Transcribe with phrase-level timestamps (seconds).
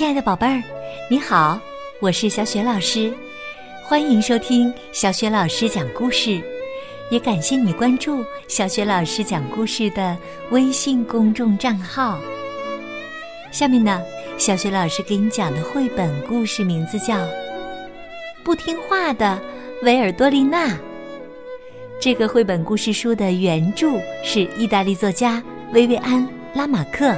[0.00, 0.62] 亲爱的宝贝儿，
[1.10, 1.60] 你好，
[2.00, 3.12] 我是小雪老师，
[3.84, 6.40] 欢迎收听小雪老师讲故事，
[7.10, 10.16] 也感谢你关注小雪老师讲故事的
[10.52, 12.18] 微信公众账号。
[13.52, 14.00] 下面呢，
[14.38, 17.16] 小雪老师给你讲的绘本故事名字叫
[18.42, 19.38] 《不听话的
[19.82, 20.68] 维尔多丽娜》。
[22.00, 23.86] 这个绘本故事书的原著
[24.24, 25.42] 是意大利作家
[25.74, 27.14] 薇薇安·拉马克，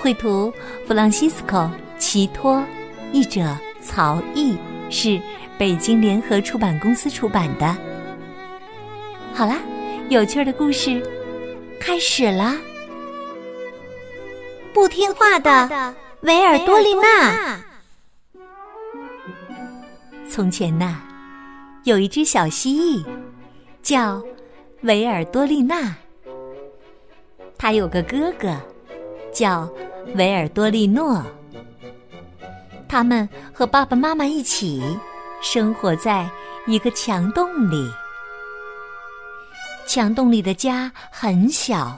[0.00, 0.52] 绘图
[0.86, 1.68] 弗朗西斯科。
[2.04, 2.62] 齐托，
[3.12, 4.58] 译者曹毅，
[4.90, 5.18] 是
[5.56, 7.74] 北京联合出版公司出版的。
[9.32, 9.56] 好啦，
[10.10, 11.02] 有趣的故事
[11.80, 12.58] 开始啦！
[14.74, 17.58] 不听话的维尔多利娜。
[20.28, 20.98] 从前呐，
[21.84, 23.02] 有一只小蜥蜴，
[23.82, 24.22] 叫
[24.82, 25.96] 维尔多利娜。
[27.56, 28.54] 他有个哥哥，
[29.32, 29.66] 叫
[30.16, 31.24] 维尔多利诺。
[32.88, 34.82] 他们和爸爸妈妈一起
[35.42, 36.28] 生活在
[36.66, 37.90] 一个墙洞里。
[39.86, 41.96] 墙洞里的家很小，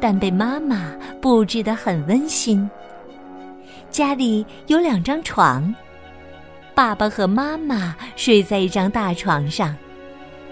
[0.00, 2.68] 但被妈妈布置得很温馨。
[3.90, 5.74] 家里有两张床，
[6.74, 9.76] 爸爸和妈妈睡在一张大床上，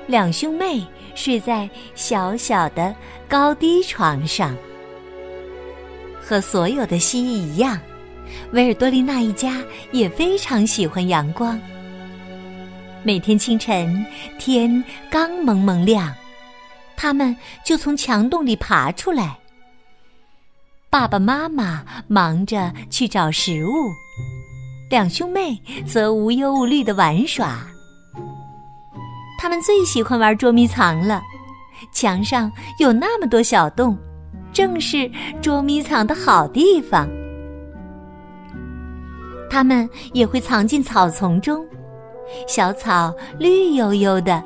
[0.07, 2.95] 两兄妹睡在小小的
[3.29, 4.57] 高低床上。
[6.23, 7.79] 和所有的蜥蜴一样。
[8.53, 11.59] 维尔多利娜一家也非常喜欢阳光。
[13.03, 14.05] 每天清晨，
[14.39, 16.13] 天刚蒙蒙亮，
[16.97, 19.39] 他们就从墙洞里爬出来。
[20.91, 23.93] 爸爸妈妈忙着去找食物，
[24.91, 27.67] 两兄妹则无忧无虑的玩耍。
[29.39, 31.23] 他们最喜欢玩捉迷藏了，
[31.93, 33.97] 墙上有那么多小洞，
[34.53, 35.09] 正是
[35.43, 37.09] 捉迷藏的好地方。
[39.49, 41.65] 它们也会藏进草丛中，
[42.47, 44.43] 小草绿油油的，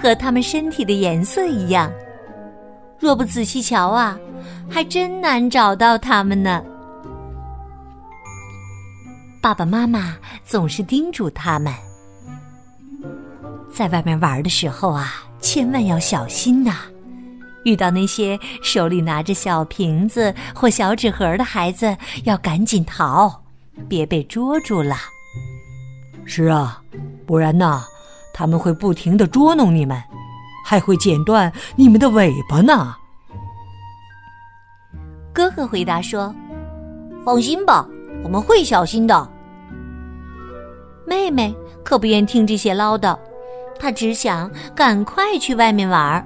[0.00, 1.90] 和它们身体的颜色一样。
[2.98, 4.18] 若不仔细瞧啊，
[4.70, 6.62] 还真难找到它们呢。
[9.40, 11.72] 爸爸妈妈总是叮嘱他们，
[13.70, 16.76] 在外面玩的时候啊，千万要小心呐！
[17.64, 23.43] 遇到那些手里拿着小瓶子或小纸盒的孩子，要赶紧逃。
[23.88, 24.96] 别被捉住了。
[26.24, 26.82] 是啊，
[27.26, 27.82] 不然呢，
[28.32, 30.02] 他们会不停的捉弄你们，
[30.64, 32.94] 还会剪断你们的尾巴呢。
[35.32, 36.34] 哥哥回答说
[37.24, 37.86] ：“放心吧，
[38.22, 39.28] 我们会小心的。”
[41.06, 43.18] 妹妹可不愿听这些唠叨，
[43.78, 46.24] 她只想赶快去外面玩。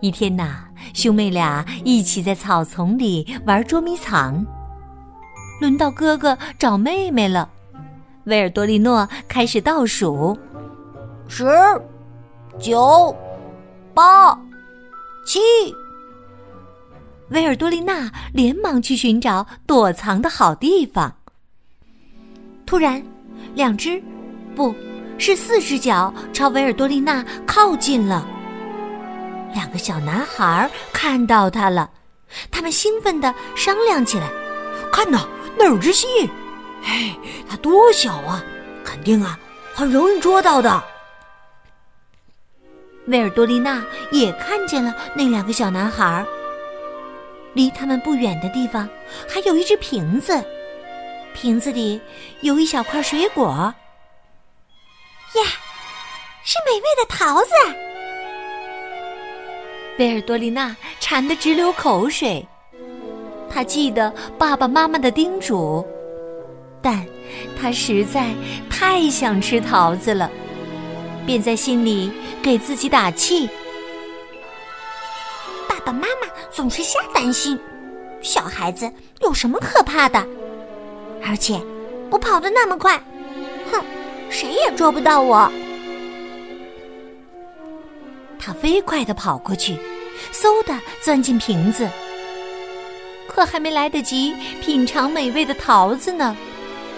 [0.00, 4.44] 一天呐，兄妹俩一起在草丛里玩捉迷藏。
[5.60, 7.48] 轮到哥哥找妹妹了，
[8.24, 10.36] 维尔多利诺开始倒数：
[11.28, 11.46] 十、
[12.58, 13.16] 九、
[13.94, 14.38] 八、
[15.24, 15.40] 七。
[17.30, 21.12] 维尔多丽娜连忙去寻找躲藏的好地方。
[22.64, 23.02] 突然，
[23.54, 24.00] 两只，
[24.54, 24.74] 不
[25.18, 28.26] 是四只脚朝维尔多丽娜靠近了。
[29.54, 31.90] 两个小男孩看到他了，
[32.50, 34.30] 他们兴奋地商量起来
[34.96, 36.30] ：“看呐！”那儿有只蜥蜴，
[36.84, 37.14] 哎，
[37.48, 38.42] 它多小啊！
[38.82, 39.38] 肯定啊，
[39.74, 40.82] 很容易捉到的。
[43.08, 46.24] 维尔多丽娜也看见了那两个小男孩。
[47.52, 48.88] 离他们不远的地方，
[49.28, 50.42] 还有一只瓶子，
[51.34, 52.00] 瓶子里
[52.40, 53.74] 有一小块水果。
[55.34, 55.42] 呀，
[56.42, 57.50] 是美味的桃子！
[59.98, 62.46] 维尔多丽娜馋得直流口水。
[63.50, 65.84] 他记得爸爸妈妈的叮嘱，
[66.82, 67.06] 但
[67.58, 68.34] 他实在
[68.68, 70.30] 太想吃桃子了，
[71.24, 72.12] 便在心里
[72.42, 73.48] 给自己打气。
[75.68, 77.58] 爸爸妈妈总是瞎担心，
[78.20, 80.24] 小孩子有什么可怕的？
[81.24, 81.60] 而且
[82.10, 82.96] 我跑得那么快，
[83.72, 83.82] 哼，
[84.28, 85.50] 谁也捉不到我。
[88.38, 89.76] 他飞快地跑过去，
[90.32, 91.88] 嗖的钻进瓶子。
[93.36, 96.34] 可还没来得及品尝美味的桃子呢，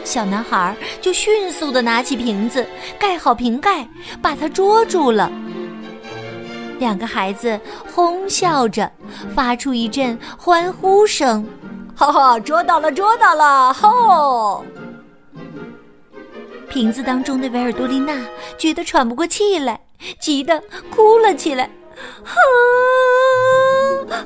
[0.05, 2.65] 小男孩就迅速的拿起瓶子，
[2.97, 3.85] 盖好瓶盖，
[4.23, 5.29] 把它捉住了。
[6.79, 7.59] 两个孩子
[7.93, 8.89] 哄笑着，
[9.35, 11.45] 发出一阵欢呼声
[11.97, 14.65] ：“哈哈，捉到了，捉到了！”吼！
[16.71, 18.17] 瓶子当中的维尔多丽娜
[18.57, 19.81] 觉得喘不过气来，
[20.21, 21.69] 急得哭了起来
[22.23, 24.23] ：“啊啊！”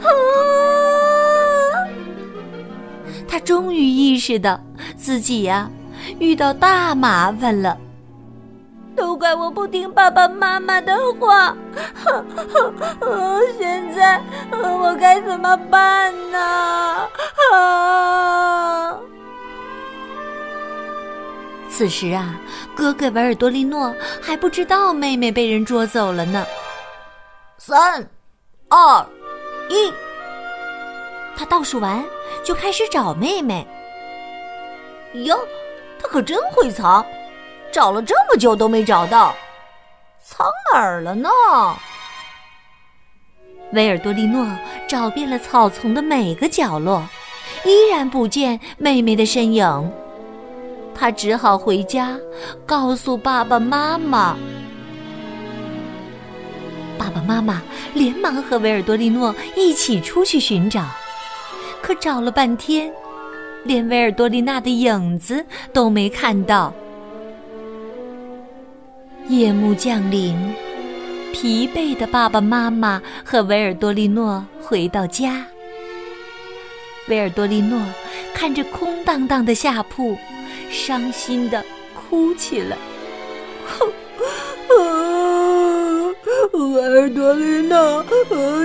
[3.39, 4.61] 终于意识到
[4.97, 5.71] 自己呀
[6.19, 7.77] 遇到大麻烦了。
[8.95, 11.57] 都怪我不听爸爸妈妈的话，
[13.59, 14.21] 现在
[14.61, 17.09] 我该怎么办呢？
[17.53, 18.95] 啊！
[21.71, 22.39] 此时啊，
[22.77, 26.45] 哥哥维尔多利诺还不知道妹妹被人捉走了呢。
[27.57, 28.07] 三、
[28.69, 29.07] 二、
[29.71, 29.91] 一，
[31.35, 32.05] 他倒数完
[32.45, 33.67] 就开始找妹妹。
[35.25, 35.39] 哟，
[36.01, 37.05] 他可真会藏！
[37.73, 39.35] 找了这么久都没找到，
[40.23, 41.29] 藏哪儿了呢？
[43.73, 44.47] 维尔多利诺
[44.87, 47.03] 找遍了草丛的每个角落，
[47.65, 49.93] 依然不见妹妹的身影。
[50.95, 52.19] 他只好回家
[52.67, 54.37] 告诉爸爸妈妈。
[56.99, 57.63] 爸爸妈妈
[57.95, 60.85] 连忙和维尔多利诺一起出去寻找，
[61.83, 62.93] 可找了半天，
[63.65, 66.73] 连维尔多利娜的影子都没看到。
[69.29, 70.37] 夜幕降临，
[71.33, 75.45] 疲惫的爸爸妈妈和维尔多利诺回到家。
[77.09, 77.81] 维尔多利诺
[78.33, 80.17] 看着空荡荡的下铺，
[80.71, 81.65] 伤心的
[81.95, 82.77] 哭起来。
[86.53, 88.05] 维尔多利娜，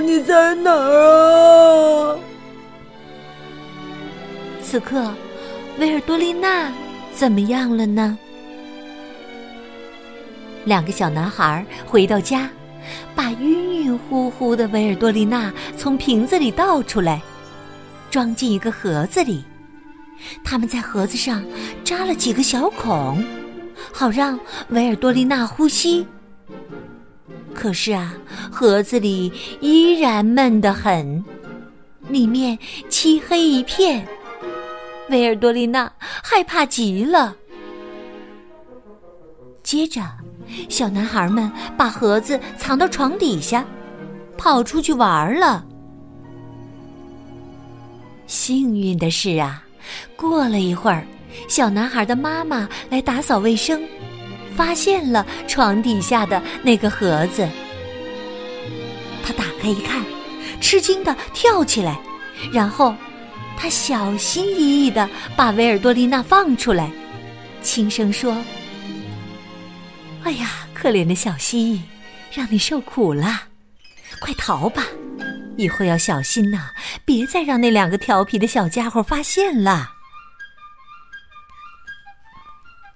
[0.02, 2.18] 你在哪儿啊？
[4.70, 5.14] 此刻，
[5.78, 6.70] 维尔多利娜
[7.14, 8.18] 怎么样了呢？
[10.66, 12.50] 两个小男孩回到家，
[13.14, 17.22] 把晕晕乎乎的维尔多利娜从瓶子里倒出来，
[18.10, 19.42] 装进一个盒子里。
[20.44, 21.42] 他们在盒子上
[21.82, 23.24] 扎了几个小孔，
[23.90, 24.38] 好让
[24.68, 26.06] 维尔多利娜呼吸。
[27.54, 28.14] 可是啊，
[28.52, 29.32] 盒子里
[29.62, 31.24] 依然闷得很，
[32.10, 32.58] 里面
[32.90, 34.06] 漆黑一片。
[35.10, 37.36] 维尔多利娜害怕极了。
[39.62, 40.02] 接着。
[40.70, 43.62] 小男孩们把盒子藏到床底下，
[44.38, 45.62] 跑出去玩了。
[48.26, 49.62] 幸运的是啊，
[50.16, 51.06] 过了一会儿，
[51.48, 53.82] 小男孩的妈妈来打扫卫生，
[54.56, 57.46] 发现了床底下的那个盒子。
[59.22, 60.02] 他打开一看，
[60.62, 62.00] 吃惊的跳起来，
[62.50, 62.94] 然后
[63.58, 66.90] 他小心翼翼的把维尔多丽娜放出来，
[67.60, 68.36] 轻声说。
[70.22, 71.80] 哎呀，可怜的小蜥蜴，
[72.32, 73.42] 让你受苦了，
[74.20, 74.84] 快逃吧！
[75.56, 76.70] 以后要小心呐，
[77.04, 79.90] 别再让那两个调皮的小家伙发现了。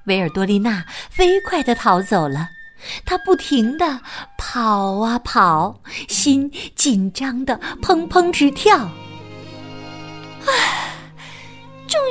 [0.06, 2.48] 维尔多丽娜飞快的逃走了，
[3.04, 4.00] 她不停的
[4.38, 8.88] 跑啊跑，心紧张的砰砰直跳。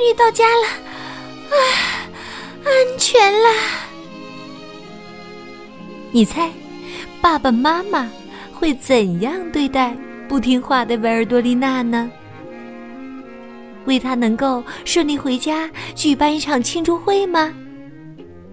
[0.08, 0.66] 于到家了，
[1.50, 1.56] 啊，
[2.64, 3.48] 安全了。
[6.10, 6.50] 你猜，
[7.20, 8.10] 爸爸妈妈
[8.52, 9.96] 会怎样对待
[10.28, 12.10] 不听话的维尔多丽娜呢？
[13.86, 17.52] 为她能够顺利回家举办一场庆祝会吗？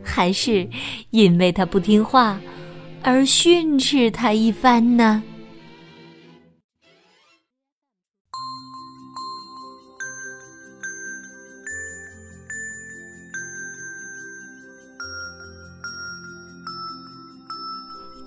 [0.03, 0.67] 还是
[1.11, 2.39] 因为她不听话
[3.03, 5.21] 而训斥她一番呢？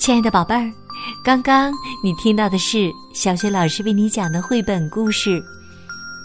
[0.02, 0.68] 亲爱的宝贝儿，
[1.22, 5.40] 刚刚你听到的是小雪老师为你讲的绘本故事《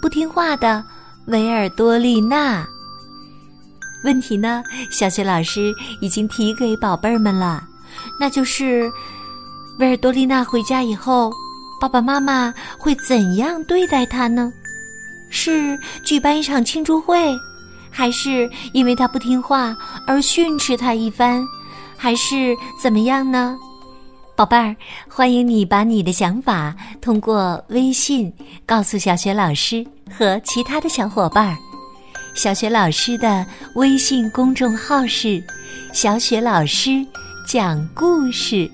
[0.02, 0.84] 不听话的
[1.28, 2.64] 维尔多丽娜》。
[4.04, 7.64] 问题呢，小雪老师已经提给宝贝儿们了，
[8.20, 8.92] 那就是
[9.78, 11.32] 维尔多丽娜回家以后，
[11.80, 14.52] 爸爸妈妈会怎样对待她呢？
[15.30, 17.38] 是举办一场庆祝会，
[17.92, 21.46] 还是因为她不听话而训斥她一番，
[21.96, 23.56] 还是怎么样呢？
[24.38, 24.75] 宝贝儿，
[25.10, 28.32] 欢迎你把你的想法通过微信
[28.67, 29.84] 告诉小雪老师
[30.15, 31.58] 和其他的小伙伴儿。
[32.36, 35.44] 小雪老师的微信公众号是
[35.91, 37.03] “小雪老师
[37.48, 38.70] 讲故事”，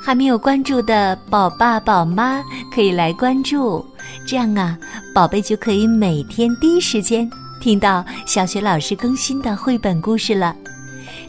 [0.00, 2.40] 还没有关注的宝爸宝妈
[2.72, 3.84] 可以来关注，
[4.24, 4.78] 这样啊，
[5.12, 7.28] 宝贝就可以每天第一时间
[7.60, 10.54] 听到小雪老师更新的绘本故事了。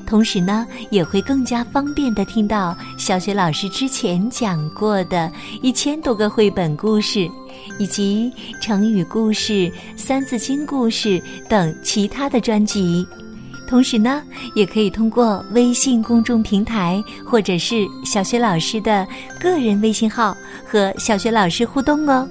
[0.06, 5.32] 同时呢，也会更加方便的听到小雪老师之前讲过的
[5.62, 7.30] 一千多个绘本故事，
[7.80, 8.32] 以及
[8.62, 13.06] 成语故事、三字经故事等其他的专辑。
[13.68, 14.22] 同时呢，
[14.54, 19.08] 也可以通过微信公众平台或者是小雪老师的
[19.40, 22.30] 个人微信号和小雪老师互动哦。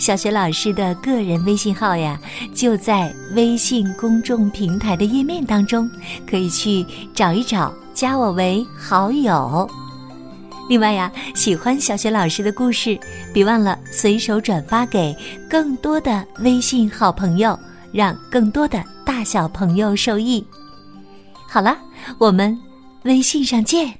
[0.00, 2.18] 小雪老师的个人微信号呀，
[2.54, 5.88] 就在微信公众平台的页面当中，
[6.26, 9.68] 可以去找一找，加我为好友。
[10.70, 12.98] 另外呀，喜欢小雪老师的故事，
[13.30, 15.14] 别忘了随手转发给
[15.50, 17.56] 更多的微信好朋友，
[17.92, 20.42] 让更多的大小朋友受益。
[21.46, 21.76] 好了，
[22.16, 22.58] 我们
[23.02, 23.99] 微信上见。